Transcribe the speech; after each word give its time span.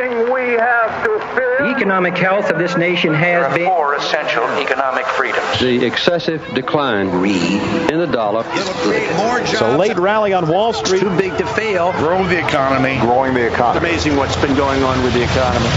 thing 0.00 0.32
we 0.32 0.52
have 0.56 1.04
to 1.04 1.18
fear. 1.34 1.58
The 1.60 1.76
economic 1.76 2.16
health 2.16 2.50
of 2.50 2.58
this 2.58 2.76
nation 2.76 3.12
has 3.12 3.22
There 3.22 3.44
are 3.44 3.54
been. 3.54 3.66
four 3.66 3.94
essential 3.94 4.44
economic 4.58 5.04
freedoms. 5.06 5.60
The 5.60 5.84
excessive 5.84 6.42
decline 6.54 7.08
in 7.08 7.98
the 7.98 8.06
dollar. 8.06 8.44
It's 8.46 9.60
a 9.60 9.76
late 9.76 9.98
rally 9.98 10.32
on 10.32 10.48
Wall 10.48 10.72
Street. 10.72 11.00
Too 11.00 11.14
big 11.18 11.36
to 11.36 11.46
fail. 11.46 11.92
Grow 11.92 12.26
the 12.26 12.38
economy. 12.38 12.98
growing 13.00 13.34
the 13.34 13.46
economy. 13.46 13.88
Amazing 13.90 14.16
what's 14.16 14.36
been 14.36 14.56
going 14.56 14.82
on 14.82 15.02
with 15.04 15.12
the 15.12 15.22
economy. 15.22 15.68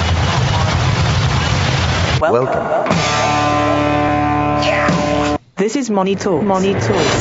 Welcome. 2.22 2.64
This 5.58 5.76
is 5.76 5.90
Money 5.90 6.16
Talks. 6.16 6.46
Money 6.46 6.74
Talks. 6.74 7.20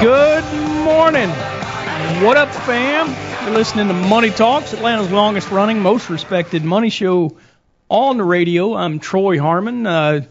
Good 0.00 0.44
morning. 0.84 1.30
What 2.24 2.36
up, 2.36 2.50
fam? 2.50 3.35
You're 3.46 3.54
listening 3.54 3.86
to 3.86 3.94
Money 3.94 4.30
Talks, 4.30 4.72
Atlanta's 4.72 5.12
longest 5.12 5.52
running, 5.52 5.78
most 5.78 6.10
respected 6.10 6.64
money 6.64 6.90
show 6.90 7.36
on 7.88 8.16
the 8.16 8.24
radio. 8.24 8.74
I'm 8.74 8.98
Troy 8.98 9.38
Harmon, 9.38 9.86
uh, 9.86 10.22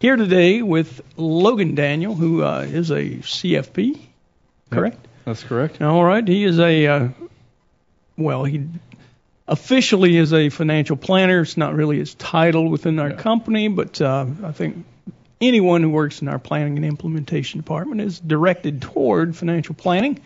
here 0.00 0.16
today 0.16 0.62
with 0.62 1.00
Logan 1.16 1.76
Daniel, 1.76 2.16
who 2.16 2.42
uh, 2.42 2.66
is 2.68 2.90
a 2.90 3.04
CFP, 3.04 4.00
correct? 4.72 4.98
That's 5.24 5.44
correct. 5.44 5.80
All 5.80 6.02
right. 6.02 6.26
He 6.26 6.42
is 6.42 6.58
a, 6.58 6.86
uh, 6.88 7.08
well, 8.16 8.42
he 8.42 8.66
officially 9.46 10.16
is 10.16 10.32
a 10.32 10.48
financial 10.48 10.96
planner. 10.96 11.42
It's 11.42 11.56
not 11.56 11.72
really 11.76 11.98
his 11.98 12.14
title 12.14 12.68
within 12.68 12.98
our 12.98 13.12
company, 13.12 13.68
but 13.68 14.00
uh, 14.00 14.26
I 14.42 14.50
think 14.50 14.84
anyone 15.40 15.84
who 15.84 15.90
works 15.90 16.20
in 16.20 16.26
our 16.26 16.40
planning 16.40 16.78
and 16.78 16.84
implementation 16.84 17.60
department 17.60 18.00
is 18.00 18.18
directed 18.18 18.82
toward 18.82 19.36
financial 19.36 19.76
planning. 19.76 20.18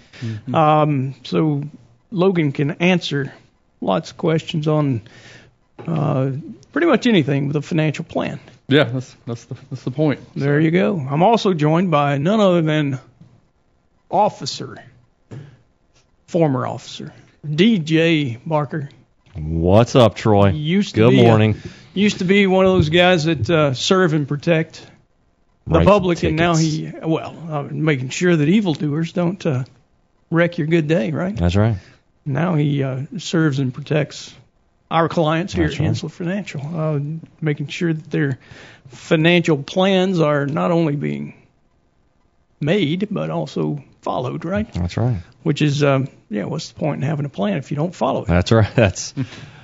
Um, 0.54 1.16
so 1.22 1.64
Logan 2.10 2.52
can 2.52 2.72
answer 2.72 3.32
lots 3.80 4.10
of 4.10 4.16
questions 4.16 4.66
on 4.68 5.02
uh, 5.86 6.30
pretty 6.72 6.86
much 6.86 7.06
anything 7.06 7.46
with 7.48 7.56
a 7.56 7.62
financial 7.62 8.04
plan. 8.04 8.40
Yeah, 8.68 8.84
that's 8.84 9.16
that's 9.26 9.44
the 9.46 9.56
that's 9.70 9.82
the 9.82 9.90
point. 9.90 10.20
There 10.34 10.60
you 10.60 10.70
go. 10.70 10.98
I'm 10.98 11.22
also 11.22 11.54
joined 11.54 11.90
by 11.90 12.18
none 12.18 12.38
other 12.40 12.62
than 12.62 13.00
officer, 14.10 14.82
former 16.26 16.66
officer, 16.66 17.12
DJ 17.46 18.38
Barker. 18.46 18.88
What's 19.34 19.94
up, 19.96 20.14
Troy? 20.16 20.50
Used 20.50 20.94
to 20.96 21.02
Good 21.02 21.10
be 21.10 21.20
a- 21.20 21.24
morning. 21.24 21.56
Used 21.94 22.18
to 22.18 22.24
be 22.24 22.46
one 22.46 22.66
of 22.66 22.72
those 22.72 22.88
guys 22.88 23.24
that 23.24 23.48
uh, 23.50 23.74
serve 23.74 24.12
and 24.12 24.26
protect 24.28 24.86
the 25.66 25.78
Writes 25.78 25.86
public, 25.88 26.22
and 26.22 26.36
now 26.36 26.54
tickets. 26.54 26.74
he, 26.74 26.92
well, 27.08 27.36
uh, 27.50 27.62
making 27.64 28.10
sure 28.10 28.34
that 28.36 28.48
evildoers 28.48 29.12
don't 29.12 29.44
uh, 29.44 29.64
wreck 30.30 30.58
your 30.58 30.66
good 30.68 30.86
day, 30.86 31.10
right? 31.10 31.34
That's 31.36 31.56
right. 31.56 31.76
Now 32.24 32.54
he 32.54 32.82
uh, 32.82 33.02
serves 33.18 33.58
and 33.58 33.72
protects 33.72 34.34
our 34.90 35.08
clients 35.08 35.52
here 35.52 35.68
That's 35.68 35.80
at 35.80 36.02
right. 36.02 36.12
Financial, 36.12 36.60
uh, 36.62 37.00
making 37.40 37.68
sure 37.68 37.92
that 37.92 38.10
their 38.10 38.38
financial 38.88 39.62
plans 39.62 40.20
are 40.20 40.46
not 40.46 40.70
only 40.70 40.96
being 40.96 41.34
made 42.60 43.08
but 43.10 43.30
also 43.30 43.82
followed, 44.02 44.44
right? 44.44 44.70
That's 44.72 44.96
right. 44.96 45.18
Which 45.42 45.62
is, 45.62 45.82
um, 45.82 46.08
yeah, 46.28 46.44
what's 46.44 46.70
the 46.70 46.78
point 46.78 47.02
in 47.02 47.08
having 47.08 47.24
a 47.24 47.30
plan 47.30 47.56
if 47.56 47.70
you 47.70 47.76
don't 47.76 47.94
follow 47.94 48.22
it? 48.22 48.28
That's 48.28 48.52
right. 48.52 48.74
That's 48.74 49.14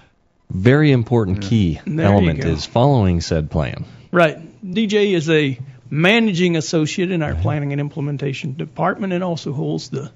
very 0.51 0.93
important 0.93 1.43
key 1.43 1.81
There 1.85 2.07
element 2.07 2.45
is 2.45 2.65
following 2.65 3.21
said 3.21 3.51
plan. 3.51 3.85
Right. 4.13 4.39
DJ 4.65 5.13
is 5.13 5.29
a 5.29 5.59
managing 5.91 6.57
associate 6.57 7.11
in 7.11 7.23
our 7.23 7.35
planning 7.35 7.73
and 7.73 7.81
implementation 7.81 8.55
department 8.55 9.13
and 9.13 9.23
also 9.23 9.53
holds 9.53 9.91
the 9.91 10.11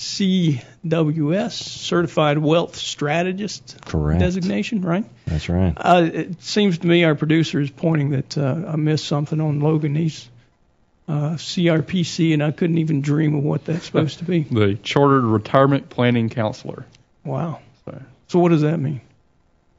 CWS 0.00 1.52
Certified 1.52 2.38
Wealth 2.38 2.74
Strategist 2.76 3.76
Correct. 3.84 4.18
designation, 4.20 4.80
right? 4.82 5.04
That's 5.26 5.48
right. 5.48 5.74
Uh, 5.76 6.08
it 6.12 6.42
seems 6.42 6.78
to 6.78 6.86
me 6.86 7.04
our 7.04 7.14
producer 7.14 7.60
is 7.60 7.70
pointing 7.70 8.10
that 8.10 8.38
uh, 8.38 8.64
I 8.68 8.76
missed 8.76 9.04
something 9.06 9.40
on 9.40 9.60
Logan. 9.60 9.94
He's 9.94 10.28
uh, 11.06 11.32
CRPC, 11.34 12.32
and 12.32 12.42
I 12.42 12.50
couldn't 12.50 12.78
even 12.78 13.02
dream 13.02 13.34
of 13.34 13.44
what 13.44 13.64
that's 13.66 13.84
supposed 13.84 14.18
to 14.20 14.24
be. 14.24 14.40
The 14.50 14.74
Chartered 14.82 15.24
Retirement 15.24 15.90
Planning 15.90 16.30
Counselor, 16.30 16.86
Wow. 17.24 17.60
so 17.84 18.02
So 18.28 18.38
what 18.38 18.48
does 18.50 18.62
that 18.62 18.78
mean? 18.78 19.00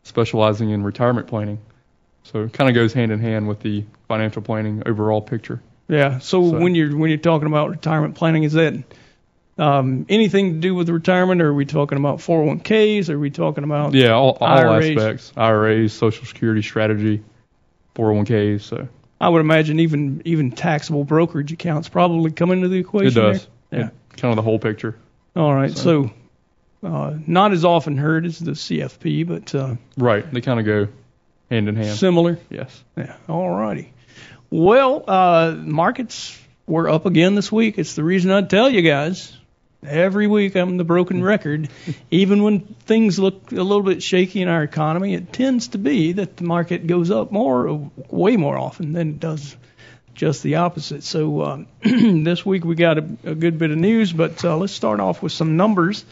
specializing 0.04 0.72
in 0.72 0.84
retirement 0.84 1.28
planning. 1.28 1.60
So 2.24 2.44
it 2.44 2.54
kind 2.54 2.70
of 2.70 2.76
goes 2.76 2.92
hand 2.94 3.12
in 3.12 3.20
hand 3.20 3.48
with 3.48 3.60
the 3.62 3.86
financial 4.08 4.42
planning 4.42 4.84
overall 4.86 5.22
picture. 5.22 5.62
Yeah. 5.88 6.20
So, 6.20 6.50
So- 6.52 6.60
when 6.60 6.76
you're 6.76 6.96
when 6.96 7.10
you're 7.10 7.18
talking 7.20 7.48
about 7.48 7.70
retirement 7.72 8.16
planning, 8.16 8.44
is 8.44 8.54
that 8.54 8.74
um, 9.58 10.06
anything 10.10 10.54
to 10.54 10.60
do 10.60 10.74
with 10.76 10.90
retirement, 10.90 11.42
or 11.42 11.50
are 11.50 11.54
we 11.54 11.66
talking 11.66 11.98
about 11.98 12.18
401ks? 12.20 13.10
Are 13.10 13.20
we 13.20 13.30
talking 13.30 13.64
about 13.64 13.94
Yeah, 13.94 14.12
all, 14.12 14.38
all 14.40 14.48
IRAs. 14.48 14.90
aspects: 14.98 15.34
IRAs, 15.38 15.94
Social 15.94 16.26
Security 16.26 16.62
strategy, 16.62 17.24
401ks. 17.96 18.62
So 18.62 18.88
I 19.20 19.30
would 19.30 19.40
imagine 19.42 19.80
even 19.82 20.22
even 20.26 20.52
taxable 20.52 21.04
brokerage 21.04 21.52
accounts 21.52 21.90
probably 21.90 22.32
come 22.32 22.52
into 22.52 22.68
the 22.68 22.78
equation. 22.78 23.08
it 23.20 23.22
does. 23.34 23.48
there? 23.70 23.80
Yeah. 23.80 23.86
It- 23.88 24.18
kind 24.18 24.32
of 24.32 24.36
the 24.36 24.42
whole 24.42 24.60
picture. 24.60 24.96
All 25.36 25.54
right. 25.54 25.72
So- 25.72 26.12
So, 26.82 26.88
uh, 26.88 27.14
not 27.28 27.52
as 27.54 27.64
often 27.64 27.96
heard 27.98 28.26
as 28.26 28.40
the 28.40 28.52
CFP, 28.56 29.24
but 29.28 29.54
uh, 29.56 29.76
Right. 29.98 30.30
They 30.34 30.42
kind 30.42 30.60
of 30.60 30.66
go 30.66 30.88
hand 31.50 31.70
in 31.70 31.76
hand. 31.76 31.96
similar. 31.98 32.40
yes. 32.50 32.84
Yeah. 32.98 33.16
All 33.30 33.50
righty. 33.50 33.94
Well, 34.50 35.04
uh, 35.08 35.56
markets 35.58 36.38
were 36.68 36.90
up 36.90 37.06
again 37.06 37.36
this 37.36 37.52
week. 37.52 37.78
It's 37.78 37.96
the 37.96 38.04
reason 38.04 38.32
I 38.32 38.42
tell 38.42 38.70
you 38.70 38.82
guys. 38.82 39.32
Every 39.86 40.28
week 40.28 40.56
I'm 40.56 40.78
the 40.78 40.84
broken 40.84 41.24
record. 41.34 41.70
Even 42.12 42.44
when 42.44 42.60
things 42.62 43.18
look 43.18 43.52
a 43.52 43.56
little 43.56 43.84
bit 43.84 44.04
shaky 44.04 44.42
in 44.42 44.48
our 44.48 44.64
economy, 44.64 45.16
it 45.16 45.34
tends 45.34 45.70
to 45.70 45.78
be 45.78 46.14
that 46.14 46.38
the 46.38 46.44
market 46.44 46.86
goes 46.86 47.10
up 47.10 47.32
more, 47.32 47.90
way 48.10 48.38
more 48.38 48.58
often 48.58 48.94
than 48.94 49.10
it 49.10 49.20
does 49.20 49.56
just 50.14 50.44
the 50.44 50.56
opposite. 50.56 51.04
So 51.04 51.42
uh, 51.42 51.64
this 51.82 52.46
week 52.46 52.64
we 52.64 52.76
got 52.76 53.00
a, 53.00 53.06
a 53.24 53.36
good 53.36 53.58
bit 53.58 53.72
of 53.72 53.78
news, 53.78 54.14
but 54.14 54.44
uh, 54.46 54.58
let's 54.58 54.74
start 54.74 55.00
off 55.00 55.24
with 55.24 55.32
some 55.32 55.58
numbers. 55.58 56.06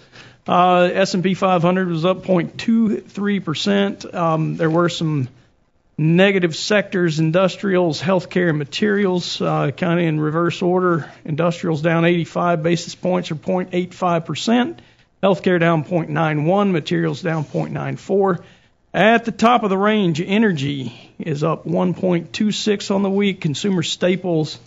Uh, 0.47 0.89
S&P 0.91 1.35
500 1.35 1.87
was 1.87 2.05
up 2.05 2.23
0.23 2.23 3.43
percent. 3.43 4.13
Um, 4.13 4.55
there 4.55 4.69
were 4.69 4.89
some 4.89 5.27
negative 5.99 6.55
sectors: 6.55 7.19
industrials, 7.19 8.01
healthcare, 8.01 8.49
and 8.49 8.57
materials, 8.57 9.41
uh, 9.41 9.71
kind 9.71 9.99
of 9.99 10.05
in 10.05 10.19
reverse 10.19 10.61
order. 10.61 11.11
Industrials 11.25 11.81
down 11.81 12.05
85 12.05 12.63
basis 12.63 12.95
points, 12.95 13.31
or 13.31 13.35
0.85 13.35 14.25
percent. 14.25 14.81
Healthcare 15.21 15.59
down 15.59 15.83
0.91, 15.83 16.71
materials 16.71 17.21
down 17.21 17.43
0.94. 17.43 18.41
At 18.93 19.25
the 19.25 19.33
top 19.33 19.63
of 19.63 19.69
the 19.69 19.77
range, 19.77 20.21
energy 20.21 21.11
is 21.19 21.43
up 21.43 21.65
1.26 21.65 22.95
on 22.95 23.03
the 23.03 23.09
week. 23.09 23.41
Consumer 23.41 23.83
staples 23.83 24.57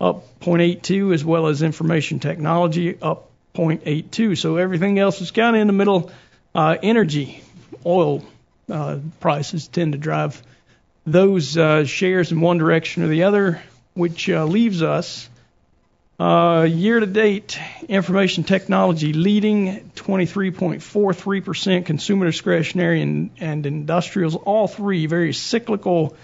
up 0.00 0.40
0.82, 0.40 1.14
as 1.14 1.24
well 1.24 1.46
as 1.46 1.62
information 1.62 2.18
technology 2.18 2.98
up 3.00 3.30
0.82. 3.54 4.36
So 4.36 4.56
everything 4.56 4.98
else 4.98 5.20
is 5.20 5.30
kind 5.30 5.54
of 5.54 5.62
in 5.62 5.68
the 5.68 5.72
middle. 5.72 6.10
Uh, 6.52 6.76
energy, 6.82 7.42
oil 7.86 8.24
uh, 8.68 8.98
prices 9.20 9.68
tend 9.68 9.92
to 9.92 9.98
drive 9.98 10.42
those 11.06 11.56
uh, 11.56 11.84
shares 11.84 12.32
in 12.32 12.40
one 12.40 12.58
direction 12.58 13.04
or 13.04 13.08
the 13.08 13.22
other, 13.22 13.62
which 13.94 14.28
uh, 14.28 14.44
leaves 14.44 14.82
us 14.82 15.28
uh, 16.18 16.66
year 16.68 16.98
to 16.98 17.06
date 17.06 17.58
information 17.88 18.42
technology 18.42 19.12
leading 19.12 19.90
23.43%, 19.96 21.84
consumer 21.84 22.26
discretionary 22.26 23.02
and, 23.02 23.30
and 23.38 23.66
industrials, 23.66 24.34
all 24.34 24.66
three 24.66 25.06
very 25.06 25.32
cyclical 25.34 26.16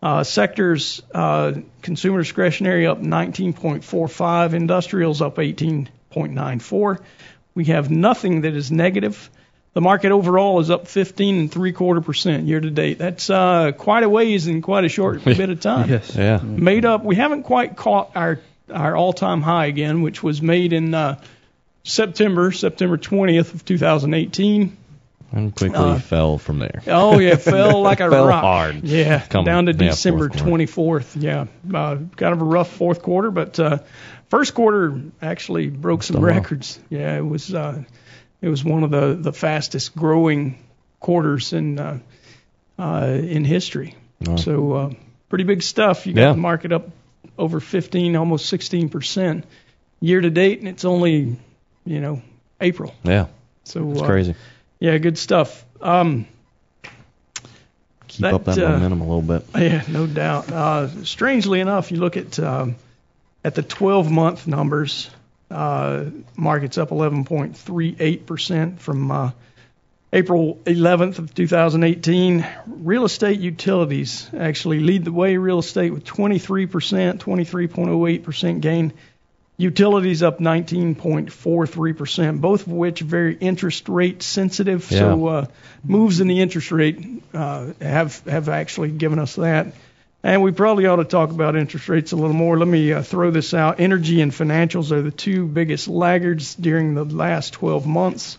uh, 0.00 0.22
sectors. 0.22 1.02
Uh, 1.12 1.54
consumer 1.82 2.20
discretionary 2.20 2.86
up 2.86 3.00
19.45, 3.00 4.54
industrials 4.54 5.20
up 5.20 5.36
18.94. 5.36 7.00
We 7.54 7.64
have 7.66 7.90
nothing 7.90 8.42
that 8.42 8.54
is 8.54 8.70
negative. 8.70 9.28
The 9.74 9.80
market 9.80 10.12
overall 10.12 10.60
is 10.60 10.70
up 10.70 10.86
15 10.86 11.38
and 11.38 11.50
three 11.52 11.72
quarter 11.72 12.00
percent 12.02 12.46
year 12.46 12.60
to 12.60 12.70
date. 12.70 12.98
That's 12.98 13.30
uh, 13.30 13.72
quite 13.72 14.02
a 14.02 14.08
ways 14.08 14.46
in 14.46 14.60
quite 14.60 14.84
a 14.84 14.88
short 14.90 15.24
bit 15.24 15.48
of 15.48 15.60
time. 15.60 15.88
Yes. 15.88 16.14
Yeah. 16.14 16.38
Made 16.42 16.84
up. 16.84 17.04
We 17.04 17.16
haven't 17.16 17.44
quite 17.44 17.76
caught 17.76 18.12
our 18.14 18.38
our 18.72 18.94
all-time 18.96 19.42
high 19.42 19.66
again, 19.66 20.02
which 20.02 20.22
was 20.22 20.40
made 20.42 20.72
in 20.72 20.94
uh, 20.94 21.20
September, 21.84 22.52
September 22.52 22.96
20th 22.96 23.54
of 23.54 23.64
2018. 23.64 24.76
And 25.34 25.54
quickly 25.54 25.78
Uh, 25.78 25.98
fell 25.98 26.36
from 26.38 26.58
there. 26.58 26.82
Oh 26.86 27.18
yeah, 27.18 27.36
fell 27.36 27.80
like 27.80 28.00
a 28.00 28.10
Fell 28.10 28.26
rock. 28.26 28.42
hard. 28.42 28.84
Yeah, 28.84 29.20
Come- 29.20 29.44
down 29.46 29.66
to 29.66 29.72
yeah, 29.72 29.90
December 29.90 30.28
24th. 30.28 31.20
Yeah, 31.22 31.46
uh, 31.74 31.96
kind 32.16 32.32
of 32.34 32.42
a 32.42 32.44
rough 32.44 32.70
fourth 32.70 33.00
quarter, 33.02 33.30
but 33.30 33.58
uh, 33.58 33.78
first 34.28 34.52
quarter 34.54 35.00
actually 35.22 35.68
broke 35.68 36.02
some 36.02 36.16
Still 36.16 36.24
records. 36.26 36.78
Yeah, 36.90 37.16
it 37.16 37.24
was 37.26 37.52
uh, 37.54 37.82
it 38.42 38.48
was 38.48 38.62
one 38.64 38.82
of 38.84 38.90
the 38.90 39.14
the 39.14 39.32
fastest 39.32 39.96
growing 39.96 40.58
quarters 41.00 41.52
in 41.52 41.78
uh, 41.78 41.98
uh, 42.78 43.06
in 43.06 43.44
history. 43.44 43.94
Wow. 44.20 44.36
So 44.36 44.72
uh, 44.72 44.90
pretty 45.28 45.44
big 45.44 45.62
stuff. 45.62 46.06
You 46.06 46.12
got 46.12 46.20
Yeah. 46.22 46.32
the 46.32 46.38
market 46.38 46.72
up 46.72 46.88
over 47.38 47.60
15, 47.60 48.16
almost 48.16 48.46
16 48.46 48.88
percent 48.90 49.44
year 50.00 50.20
to 50.20 50.30
date, 50.30 50.58
and 50.58 50.68
it's 50.68 50.84
only 50.84 51.36
you 51.84 52.00
know 52.00 52.20
April. 52.60 52.94
Yeah. 53.04 53.26
So 53.64 53.90
It's 53.92 54.02
uh, 54.02 54.06
crazy. 54.06 54.34
Yeah, 54.80 54.98
good 54.98 55.16
stuff. 55.16 55.64
Um, 55.80 56.26
Keep 58.08 58.20
That, 58.22 58.34
up 58.34 58.44
that 58.44 58.58
uh, 58.58 58.68
momentum 58.72 59.00
a 59.00 59.04
little 59.04 59.22
bit. 59.22 59.46
Yeah, 59.62 59.82
no 59.88 60.06
doubt. 60.06 60.50
Uh, 60.52 61.04
strangely 61.04 61.60
enough, 61.60 61.90
you 61.90 61.98
look 61.98 62.16
at 62.18 62.38
um, 62.38 62.76
at 63.42 63.54
the 63.54 63.62
12-month 63.62 64.46
numbers. 64.46 65.08
Uh, 65.52 66.10
market's 66.36 66.78
up 66.78 66.88
11.38 66.90 68.26
percent 68.26 68.80
from 68.80 69.10
uh, 69.10 69.30
April 70.12 70.58
11th 70.64 71.18
of 71.18 71.34
2018. 71.34 72.46
Real 72.66 73.04
estate 73.04 73.40
utilities 73.40 74.28
actually 74.36 74.80
lead 74.80 75.04
the 75.04 75.12
way. 75.12 75.36
Real 75.36 75.58
estate 75.58 75.92
with 75.92 76.04
23 76.04 76.66
percent, 76.66 77.24
23.08 77.24 78.22
percent 78.22 78.60
gain. 78.60 78.92
Utilities 79.58 80.22
up 80.22 80.38
19.43 80.38 81.96
percent, 81.96 82.40
both 82.40 82.66
of 82.66 82.72
which 82.72 83.02
are 83.02 83.06
very 83.06 83.36
interest 83.36 83.88
rate 83.88 84.22
sensitive. 84.22 84.84
So 84.84 85.26
uh, 85.28 85.46
moves 85.84 86.20
in 86.20 86.26
the 86.26 86.40
interest 86.40 86.72
rate 86.72 87.22
uh, 87.32 87.72
have 87.80 88.18
have 88.20 88.48
actually 88.48 88.90
given 88.90 89.18
us 89.18 89.36
that. 89.36 89.68
And 90.24 90.42
we 90.42 90.52
probably 90.52 90.86
ought 90.86 90.96
to 90.96 91.04
talk 91.04 91.30
about 91.30 91.56
interest 91.56 91.88
rates 91.88 92.12
a 92.12 92.16
little 92.16 92.32
more. 92.32 92.56
Let 92.56 92.68
me 92.68 92.92
uh, 92.92 93.02
throw 93.02 93.32
this 93.32 93.54
out. 93.54 93.80
Energy 93.80 94.20
and 94.20 94.30
financials 94.30 94.92
are 94.92 95.02
the 95.02 95.10
two 95.10 95.46
biggest 95.46 95.88
laggards 95.88 96.54
during 96.54 96.94
the 96.94 97.04
last 97.04 97.54
12 97.54 97.86
months. 97.86 98.38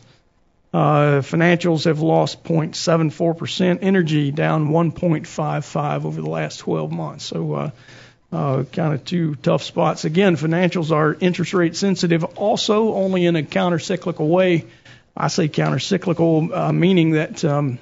Uh, 0.74 1.22
financials 1.22 1.86
have 1.86 2.00
lost 2.00 2.44
0.74%. 2.46 3.80
Energy 3.82 4.32
down 4.32 4.70
1.55 4.70 6.06
over 6.06 6.22
the 6.22 6.30
last 6.30 6.58
12 6.58 6.92
months. 6.92 7.26
So, 7.26 7.54
uh, 7.54 7.72
uh, 8.32 8.64
kind 8.64 8.94
of 8.94 9.06
two 9.06 9.36
tough 9.36 9.62
spots. 9.62 10.06
Again, 10.06 10.38
financials 10.38 10.92
are 10.92 11.16
interest 11.20 11.54
rate 11.54 11.76
sensitive, 11.76 12.24
also 12.24 12.94
only 12.96 13.26
in 13.26 13.36
a 13.36 13.44
counter-cyclical 13.44 14.28
way. 14.28 14.66
I 15.16 15.28
say 15.28 15.50
counter-cyclical, 15.50 16.52
uh, 16.52 16.72
meaning 16.72 17.12
that 17.12 17.46
um, 17.46 17.78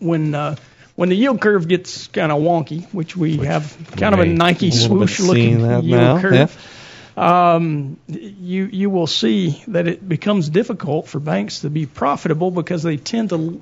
when 0.00 0.34
uh, 0.34 0.56
when 0.96 1.10
the 1.10 1.14
yield 1.14 1.40
curve 1.40 1.68
gets 1.68 2.08
kind 2.08 2.32
of 2.32 2.40
wonky, 2.42 2.92
which 2.92 3.16
we 3.16 3.36
have 3.38 3.76
kind 3.96 4.14
of 4.14 4.20
a 4.20 4.26
Nike 4.26 4.68
a 4.68 4.72
little 4.72 4.98
bit 4.98 5.08
swoosh 5.08 5.20
looking 5.20 5.60
yield 5.60 5.84
now, 5.84 6.20
curve, 6.20 7.16
um, 7.16 7.98
you 8.08 8.64
you 8.64 8.90
will 8.90 9.06
see 9.06 9.62
that 9.68 9.86
it 9.86 10.06
becomes 10.06 10.48
difficult 10.48 11.06
for 11.06 11.20
banks 11.20 11.60
to 11.60 11.70
be 11.70 11.86
profitable 11.86 12.50
because 12.50 12.82
they 12.82 12.96
tend 12.96 13.28
to 13.30 13.60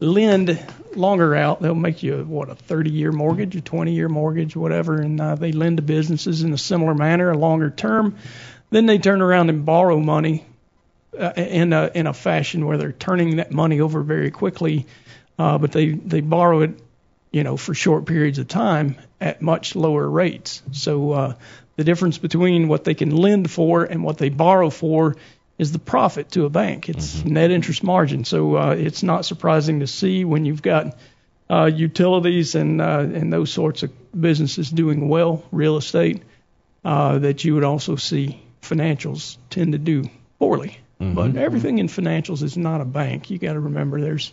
lend 0.00 0.64
longer 0.94 1.34
out. 1.34 1.60
They'll 1.60 1.74
make 1.74 2.02
you 2.02 2.24
what 2.24 2.50
a 2.50 2.54
30-year 2.54 3.12
mortgage, 3.12 3.56
a 3.56 3.60
20-year 3.60 4.08
mortgage, 4.08 4.56
whatever, 4.56 5.00
and 5.00 5.20
uh, 5.20 5.34
they 5.34 5.52
lend 5.52 5.78
to 5.78 5.82
businesses 5.82 6.42
in 6.42 6.52
a 6.52 6.58
similar 6.58 6.94
manner, 6.94 7.30
a 7.30 7.38
longer 7.38 7.70
term. 7.70 8.16
Then 8.70 8.86
they 8.86 8.98
turn 8.98 9.22
around 9.22 9.48
and 9.48 9.64
borrow 9.64 9.98
money 9.98 10.44
uh, 11.18 11.32
in 11.36 11.72
a 11.72 11.90
in 11.94 12.06
a 12.06 12.12
fashion 12.12 12.66
where 12.66 12.76
they're 12.76 12.92
turning 12.92 13.36
that 13.36 13.50
money 13.50 13.80
over 13.80 14.02
very 14.02 14.30
quickly, 14.30 14.86
uh, 15.38 15.58
but 15.58 15.72
they 15.72 15.90
they 15.90 16.20
borrow 16.20 16.60
it, 16.60 16.78
you 17.30 17.44
know, 17.44 17.56
for 17.56 17.74
short 17.74 18.06
periods 18.06 18.38
of 18.38 18.48
time 18.48 18.96
at 19.20 19.42
much 19.42 19.76
lower 19.76 20.08
rates. 20.08 20.62
So 20.72 21.12
uh, 21.12 21.34
the 21.76 21.84
difference 21.84 22.18
between 22.18 22.68
what 22.68 22.84
they 22.84 22.94
can 22.94 23.14
lend 23.14 23.50
for 23.50 23.84
and 23.84 24.02
what 24.02 24.18
they 24.18 24.30
borrow 24.30 24.70
for 24.70 25.16
is 25.58 25.72
the 25.72 25.78
profit 25.78 26.30
to 26.32 26.44
a 26.44 26.50
bank. 26.50 26.88
It's 26.88 27.24
net 27.24 27.50
interest 27.50 27.82
margin. 27.82 28.24
So 28.24 28.56
uh, 28.56 28.74
it's 28.78 29.02
not 29.02 29.24
surprising 29.24 29.80
to 29.80 29.86
see 29.86 30.24
when 30.24 30.44
you've 30.44 30.62
got 30.62 30.98
uh, 31.48 31.64
utilities 31.64 32.54
and 32.54 32.80
uh, 32.80 33.00
and 33.00 33.32
those 33.32 33.52
sorts 33.52 33.82
of 33.82 33.90
businesses 34.20 34.70
doing 34.70 35.08
well, 35.08 35.44
real 35.52 35.76
estate, 35.76 36.22
uh, 36.84 37.18
that 37.20 37.44
you 37.44 37.54
would 37.54 37.64
also 37.64 37.96
see 37.96 38.42
financials 38.62 39.36
tend 39.48 39.72
to 39.72 39.78
do 39.78 40.04
poorly. 40.38 40.78
But 41.14 41.36
everything 41.36 41.78
in 41.78 41.88
financials 41.88 42.42
is 42.42 42.56
not 42.56 42.80
a 42.80 42.84
bank. 42.86 43.30
You 43.30 43.38
got 43.38 43.52
to 43.52 43.60
remember 43.60 44.00
there's 44.00 44.32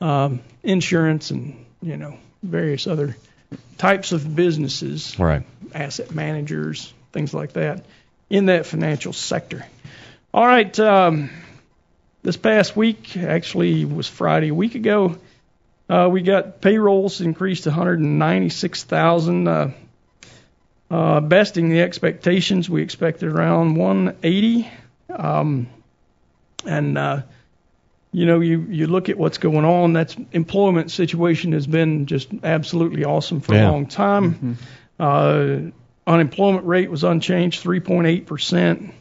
um, 0.00 0.40
insurance 0.62 1.30
and 1.30 1.64
you 1.82 1.96
know 1.96 2.16
various 2.42 2.86
other 2.86 3.16
types 3.78 4.12
of 4.12 4.34
businesses 4.34 5.18
Right. 5.18 5.42
asset 5.74 6.14
managers, 6.14 6.92
things 7.12 7.32
like 7.34 7.52
that, 7.54 7.84
in 8.30 8.46
that 8.46 8.66
financial 8.66 9.12
sector. 9.12 9.64
All 10.34 10.46
right, 10.46 10.78
um, 10.80 11.30
this 12.22 12.36
past 12.36 12.76
week 12.76 13.16
actually 13.16 13.84
was 13.84 14.08
Friday 14.08 14.48
a 14.48 14.54
week 14.54 14.74
ago. 14.74 15.16
Uh, 15.88 16.08
we 16.10 16.22
got 16.22 16.60
payrolls 16.60 17.20
increased 17.20 17.62
to 17.64 17.70
196,000, 17.70 19.46
uh, 19.48 19.70
uh, 20.90 21.20
besting 21.20 21.68
the 21.68 21.80
expectations. 21.80 22.68
We 22.68 22.82
expected 22.82 23.28
around 23.28 23.76
180, 23.76 24.68
um, 25.10 25.68
and 26.64 26.98
uh, 26.98 27.22
you 28.12 28.24
know, 28.26 28.40
you 28.40 28.60
you 28.70 28.86
look 28.86 29.08
at 29.08 29.18
what's 29.18 29.38
going 29.38 29.64
on. 29.64 29.92
That's 29.92 30.16
employment 30.32 30.90
situation 30.90 31.52
has 31.52 31.66
been 31.66 32.06
just 32.06 32.28
absolutely 32.42 33.04
awesome 33.04 33.40
for 33.40 33.54
Yeah. 33.54 33.68
a 33.68 33.72
long 33.72 33.86
time. 33.86 34.58
Uh, 34.98 35.56
unemployment 36.06 36.66
rate 36.66 36.90
was 36.90 37.04
unchanged, 37.04 37.62
3.8 37.64 38.26
percent. 38.26 38.92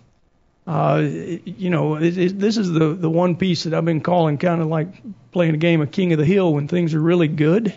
Uh, 0.67 0.97
you 1.05 1.69
know, 1.69 1.95
it, 1.95 2.17
it, 2.17 2.39
this 2.39 2.57
is 2.57 2.71
the 2.71 2.93
the 2.93 3.09
one 3.09 3.35
piece 3.35 3.63
that 3.63 3.73
I've 3.73 3.85
been 3.85 4.01
calling 4.01 4.37
kind 4.39 4.61
of 4.61 4.67
like 4.67 4.87
playing 5.31 5.53
a 5.53 5.57
game 5.57 5.81
of 5.81 5.91
King 5.91 6.11
of 6.13 6.17
the 6.19 6.25
Hill 6.25 6.53
when 6.53 6.67
things 6.67 6.93
are 6.95 7.01
really 7.01 7.27
good. 7.27 7.73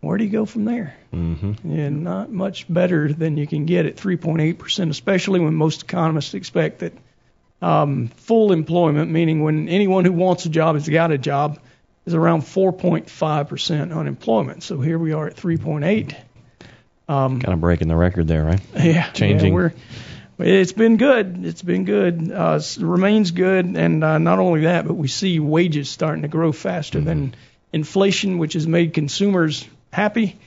Where 0.00 0.18
do 0.18 0.24
you 0.24 0.30
go 0.30 0.44
from 0.44 0.64
there? 0.64 0.96
Mm-hmm. 1.14 1.70
and 1.70 2.02
not 2.04 2.32
much 2.32 2.66
better 2.72 3.12
than 3.12 3.36
you 3.36 3.46
can 3.46 3.66
get 3.66 3.86
at 3.86 3.96
3.8 3.96 4.58
percent, 4.58 4.90
especially 4.90 5.38
when 5.40 5.54
most 5.54 5.82
economists 5.82 6.34
expect 6.34 6.80
that 6.80 6.92
um, 7.62 8.08
full 8.08 8.52
employment, 8.52 9.10
meaning 9.10 9.42
when 9.42 9.68
anyone 9.68 10.04
who 10.04 10.12
wants 10.12 10.44
a 10.44 10.48
job 10.50 10.74
has 10.74 10.88
got 10.88 11.10
a 11.12 11.18
job, 11.18 11.58
is 12.04 12.14
around 12.14 12.42
4.5 12.42 13.48
percent 13.48 13.92
unemployment. 13.92 14.62
So 14.62 14.80
here 14.80 14.98
we 14.98 15.12
are 15.12 15.28
at 15.28 15.36
3.8. 15.36 16.14
Um, 17.08 17.40
Kind 17.40 17.54
of 17.54 17.60
breaking 17.60 17.88
the 17.88 17.96
record 17.96 18.28
there, 18.28 18.44
right? 18.44 18.60
yeah, 18.76 19.10
Changing. 19.12 19.52
Yeah, 20.38 20.46
it's 20.46 20.72
been 20.72 20.96
good. 20.96 21.44
It's 21.44 21.62
been 21.62 21.84
good. 21.84 22.32
Uh, 22.32 22.54
s- 22.54 22.78
remains 22.78 23.30
good, 23.30 23.66
and 23.66 24.02
uh, 24.02 24.18
not 24.18 24.38
only 24.40 24.62
that, 24.62 24.86
but 24.86 24.94
we 24.94 25.06
see 25.08 25.38
wages 25.38 25.88
starting 25.90 26.22
to 26.22 26.28
grow 26.28 26.50
faster 26.52 27.00
than 27.00 27.34
inflation, 27.72 28.38
which 28.38 28.54
has 28.54 28.66
made 28.66 28.94
consumers 28.94 29.68
happy. 29.92 30.38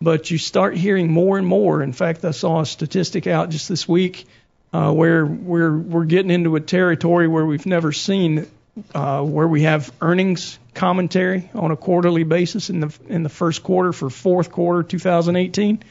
But 0.00 0.30
you 0.30 0.38
start 0.38 0.76
hearing 0.76 1.10
more 1.10 1.38
and 1.38 1.46
more. 1.46 1.82
In 1.82 1.92
fact, 1.92 2.24
I 2.24 2.30
saw 2.32 2.60
a 2.60 2.66
statistic 2.66 3.26
out 3.26 3.48
just 3.50 3.68
this 3.68 3.88
week 3.88 4.26
uh, 4.72 4.92
where 4.92 5.24
we're 5.24 5.76
we're 5.76 6.04
getting 6.04 6.30
into 6.30 6.56
a 6.56 6.60
territory 6.60 7.28
where 7.28 7.46
we've 7.46 7.66
never 7.66 7.92
seen, 7.92 8.46
uh, 8.94 9.22
where 9.22 9.48
we 9.48 9.62
have 9.62 9.92
earnings 10.00 10.58
commentary 10.74 11.50
on 11.54 11.70
a 11.70 11.76
quarterly 11.76 12.22
basis 12.22 12.70
in 12.70 12.80
the 12.80 12.98
in 13.08 13.22
the 13.22 13.28
first 13.28 13.62
quarter 13.62 13.92
for 13.92 14.10
fourth 14.10 14.52
quarter 14.52 14.82
2018. 14.82 15.82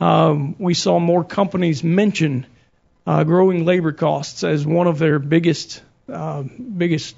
Um, 0.00 0.54
we 0.58 0.74
saw 0.74 0.98
more 0.98 1.24
companies 1.24 1.82
mention 1.82 2.46
uh, 3.06 3.24
growing 3.24 3.64
labor 3.64 3.92
costs 3.92 4.44
as 4.44 4.66
one 4.66 4.86
of 4.86 4.98
their 4.98 5.18
biggest 5.18 5.82
uh, 6.08 6.42
biggest 6.42 7.16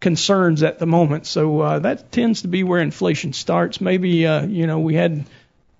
concerns 0.00 0.62
at 0.62 0.78
the 0.78 0.86
moment. 0.86 1.26
So 1.26 1.60
uh, 1.60 1.78
that 1.80 2.12
tends 2.12 2.42
to 2.42 2.48
be 2.48 2.62
where 2.62 2.80
inflation 2.80 3.32
starts. 3.32 3.80
Maybe 3.80 4.26
uh, 4.26 4.46
you 4.46 4.66
know 4.66 4.78
we 4.78 4.94
had 4.94 5.24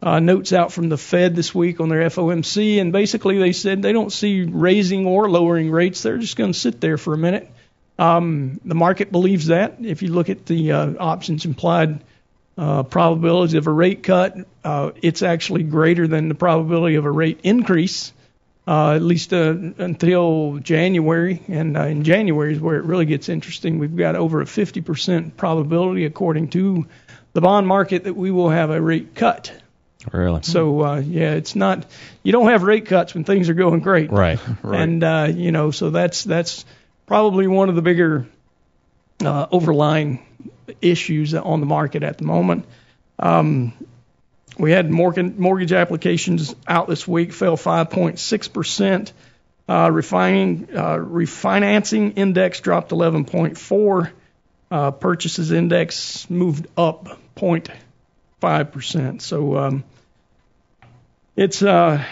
uh, 0.05 0.21
notes 0.21 0.53
out 0.53 0.71
from 0.71 0.91
the 0.91 0.99
Fed 0.99 1.35
this 1.35 1.55
week 1.55 1.81
on 1.81 1.89
their 1.89 2.03
FOMC, 2.11 2.79
and 2.79 2.93
basically 2.93 3.39
they 3.39 3.53
said 3.53 3.81
they 3.81 3.95
don't 3.95 4.13
see 4.13 4.43
raising 4.43 5.07
or 5.07 5.31
lowering 5.31 5.71
rates. 5.71 6.03
They're 6.03 6.19
just 6.19 6.37
going 6.37 6.53
to 6.53 6.59
sit 6.59 6.79
there 6.79 6.99
for 6.99 7.15
a 7.15 7.19
minute. 7.19 7.51
Um, 7.99 8.61
the 8.67 8.75
market 8.75 9.11
believes 9.11 9.47
that. 9.47 9.77
If 9.81 10.03
you 10.03 10.13
look 10.13 10.29
at 10.29 10.45
the 10.45 10.73
uh, 10.73 10.93
options 11.01 11.47
implied 11.47 12.05
uh, 12.59 12.83
probability 12.83 13.57
of 13.57 13.67
a 13.67 13.71
rate 13.71 14.03
cut, 14.03 14.37
uh, 14.63 14.91
it's 15.01 15.23
actually 15.23 15.63
greater 15.63 16.07
than 16.07 16.29
the 16.29 16.35
probability 16.35 16.97
of 16.97 17.07
a 17.07 17.11
rate 17.11 17.41
increase, 17.43 18.13
uh, 18.67 18.93
at 18.93 19.03
least 19.03 19.33
uh, 19.33 19.55
until 19.79 20.59
January. 20.59 21.41
And 21.49 21.79
in 21.79 22.05
January 22.05 22.53
is 22.53 22.61
where 22.61 22.77
it 22.77 22.85
really 22.85 23.07
gets 23.07 23.31
interesting. 23.31 23.79
We've 23.79 23.97
got 23.97 24.17
over 24.17 24.43
a 24.43 24.45
50% 24.45 25.35
probability, 25.39 26.05
according 26.05 26.49
to 26.51 26.85
the 27.33 27.41
bond 27.41 27.67
market, 27.67 28.05
that 28.05 28.15
we 28.15 28.31
will 28.31 28.51
have 28.51 28.69
a 28.69 28.79
rate 28.79 29.15
cut. 29.15 29.64
Really? 30.13 30.43
So 30.43 30.85
uh, 30.85 30.99
yeah, 30.99 31.33
it's 31.33 31.57
not 31.57 31.87
you 32.23 32.33
don't 32.33 32.49
have 32.49 32.63
rate 32.63 32.87
cuts 32.87 33.15
when 33.15 33.25
things 33.25 33.49
are 33.49 33.55
going 33.55 33.81
great. 33.81 34.11
Right. 34.11 34.39
Right. 34.63 34.81
And 34.81 35.03
uh, 35.03 35.33
you 35.35 35.53
know, 35.53 35.71
so 35.71 35.91
that's 35.91 36.25
that's 36.25 36.65
probably 37.07 37.47
one 37.47 37.69
of 37.69 37.75
the 37.75 37.83
bigger 37.83 38.27
uh, 39.25 39.47
overlying 39.51 40.25
issues 40.81 41.35
on 41.35 41.61
the 41.61 41.67
market 41.67 42.03
at 42.03 42.19
the 42.19 42.25
moment. 42.25 42.67
Um, 43.19 43.73
we 44.59 44.71
had 44.71 44.91
mortgage, 44.91 45.35
mortgage 45.37 45.73
applications 45.73 46.55
out 46.67 46.89
this 46.89 47.07
week, 47.09 47.33
fell 47.33 47.57
5.6 47.57 48.53
percent. 48.53 49.13
Uh, 49.67 49.91
refining, 49.91 50.69
uh, 50.77 50.97
refinancing 50.97 52.19
index 52.19 52.61
dropped 52.61 52.91
11.4. 52.91 54.11
Uh, 54.71 54.91
purchases 54.91 55.53
index 55.53 56.29
moved 56.29 56.67
up 56.77 57.19
0.5 57.37 58.73
percent. 58.73 59.23
So 59.23 59.57
um, 59.57 59.85
it's 61.37 61.63
uh, 61.63 62.05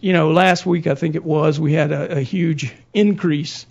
you 0.00 0.12
know 0.12 0.30
last 0.32 0.66
week 0.66 0.86
I 0.86 0.94
think 0.94 1.14
it 1.14 1.24
was 1.24 1.60
we 1.60 1.72
had 1.72 1.92
a, 1.92 2.18
a 2.18 2.20
huge 2.20 2.74
increase 2.92 3.66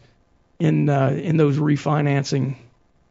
in 0.60 0.90
uh, 0.90 1.10
in 1.10 1.38
those 1.38 1.58
refinancing 1.58 2.56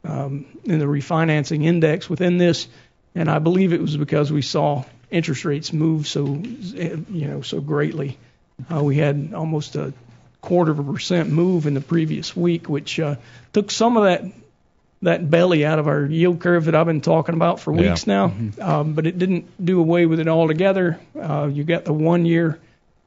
um, 0.05 0.47
in 0.65 0.79
the 0.79 0.87
refinancing 0.87 1.65
index 1.65 2.09
within 2.09 2.39
this, 2.39 2.69
and 3.15 3.31
I 3.31 3.39
believe 3.39 3.73
it 3.73 3.81
was 3.81 3.97
because 3.97 4.33
we 4.33 4.43
saw 4.43 4.85
interest 5.11 5.45
rates 5.45 5.73
move 5.73 6.07
so 6.07 6.27
you 6.27 7.29
know 7.29 7.43
so 7.43 7.61
greatly. 7.61 8.19
Uh, 8.73 8.83
we 8.83 8.97
had 8.97 9.33
almost 9.35 9.77
a 9.77 9.93
quarter 10.41 10.73
of 10.73 10.79
a 10.79 10.85
percent 10.85 11.31
move 11.31 11.67
in 11.67 11.75
the 11.75 11.81
previous 11.81 12.37
week, 12.37 12.69
which 12.69 12.99
uh, 12.99 13.17
took 13.53 13.71
some 13.71 13.97
of 13.97 14.05
that 14.05 14.25
that 15.03 15.31
belly 15.31 15.65
out 15.65 15.79
of 15.79 15.87
our 15.87 16.05
yield 16.07 16.41
curve 16.41 16.65
that 16.65 16.75
I've 16.75 16.87
been 16.87 17.01
talking 17.01 17.35
about 17.35 17.61
for 17.61 17.73
Yeah. 17.75 17.91
weeks 17.91 18.07
now. 18.07 18.33
Um, 18.61 18.95
but 18.95 19.07
it 19.07 19.19
didn't 19.19 19.65
do 19.65 19.81
away 19.81 20.07
with 20.07 20.19
it 20.21 20.27
altogether. 20.29 20.99
Uh, 21.21 21.49
you 21.53 21.65
got 21.65 21.85
the 21.85 21.93
one 21.93 22.25
year 22.27 22.59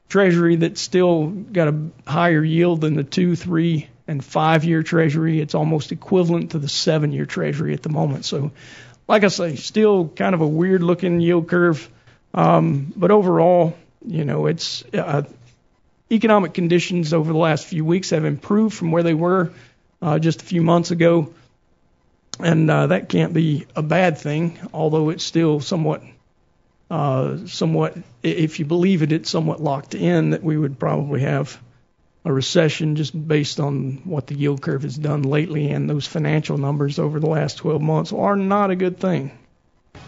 treasury 0.08 0.56
that's 0.56 0.80
still 0.80 1.26
got 1.26 1.68
a 1.68 1.74
higher 2.06 2.42
yield 2.42 2.80
than 2.80 2.94
the 2.94 3.04
two, 3.04 3.36
three, 3.36 3.88
and 4.08 4.24
five 4.24 4.64
year 4.64 4.82
treasury. 4.82 5.40
It's 5.40 5.54
almost 5.54 5.92
equivalent 5.92 6.52
to 6.52 6.58
the 6.58 6.68
seven 6.68 7.12
year 7.12 7.26
treasury 7.26 7.72
at 7.74 7.82
the 7.82 7.88
moment. 7.88 8.24
So, 8.24 8.52
like 9.08 9.24
I 9.24 9.28
say, 9.28 9.56
still 9.56 10.08
kind 10.08 10.34
of 10.34 10.40
a 10.40 10.46
weird 10.46 10.82
looking 10.82 11.20
yield 11.20 11.48
curve. 11.48 11.88
Um, 12.34 12.92
but 12.96 13.10
overall, 13.10 13.74
you 14.06 14.24
know, 14.24 14.46
it's 14.46 14.82
uh, 14.94 15.22
economic 16.10 16.54
conditions 16.54 17.12
over 17.12 17.32
the 17.32 17.38
last 17.38 17.66
few 17.66 17.84
weeks 17.84 18.10
have 18.10 18.24
improved 18.24 18.74
from 18.74 18.90
where 18.92 19.02
they 19.02 19.14
were 19.14 19.52
uh, 20.00 20.18
just 20.18 20.42
a 20.42 20.44
few 20.44 20.62
months 20.62 20.90
ago. 20.90 21.32
And 22.40 22.70
uh, 22.70 22.88
that 22.88 23.08
can't 23.08 23.32
be 23.32 23.66
a 23.76 23.82
bad 23.82 24.18
thing, 24.18 24.58
although 24.72 25.10
it's 25.10 25.24
still 25.24 25.60
somewhat, 25.60 26.02
uh, 26.90 27.46
somewhat, 27.46 27.96
if 28.22 28.58
you 28.58 28.64
believe 28.64 29.02
it, 29.02 29.12
it's 29.12 29.30
somewhat 29.30 29.60
locked 29.60 29.94
in 29.94 30.30
that 30.30 30.42
we 30.42 30.56
would 30.56 30.78
probably 30.78 31.20
have 31.20 31.60
a 32.24 32.32
recession 32.32 32.96
just 32.96 33.28
based 33.28 33.60
on 33.60 34.02
what 34.04 34.26
the 34.26 34.34
yield 34.34 34.62
curve 34.62 34.82
has 34.82 34.96
done 34.96 35.22
lately, 35.22 35.70
and 35.70 35.90
those 35.90 36.06
financial 36.06 36.56
numbers 36.56 36.98
over 36.98 37.20
the 37.20 37.26
last 37.26 37.58
12 37.58 37.82
months 37.82 38.12
are 38.12 38.36
not 38.36 38.70
a 38.70 38.76
good 38.76 38.98
thing. 38.98 39.36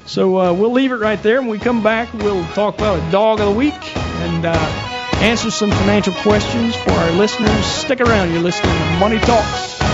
So 0.06 0.38
uh, 0.38 0.52
we'll 0.52 0.72
leave 0.72 0.92
it 0.92 0.96
right 0.96 1.22
there. 1.22 1.40
When 1.40 1.50
we 1.50 1.58
come 1.58 1.82
back, 1.82 2.12
we'll 2.14 2.44
talk 2.48 2.76
about 2.76 3.06
a 3.06 3.10
dog 3.10 3.40
of 3.40 3.46
the 3.46 3.58
week 3.58 3.96
and 3.96 4.44
uh, 4.44 4.54
answer 5.20 5.50
some 5.50 5.70
financial 5.70 6.14
questions 6.14 6.76
for 6.76 6.90
our 6.90 7.10
listeners. 7.12 7.64
Stick 7.64 8.00
around. 8.00 8.32
You're 8.32 8.42
listening 8.42 8.72
to 8.72 8.98
Money 8.98 9.18
Talks. 9.18 9.93